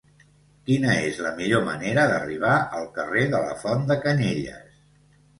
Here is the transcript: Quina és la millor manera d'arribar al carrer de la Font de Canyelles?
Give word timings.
Quina 0.67 0.93
és 1.09 1.17
la 1.25 1.33
millor 1.41 1.59
manera 1.67 2.05
d'arribar 2.11 2.53
al 2.77 2.87
carrer 2.95 3.25
de 3.35 3.41
la 3.43 3.59
Font 3.65 3.85
de 3.91 3.99
Canyelles? 4.07 4.81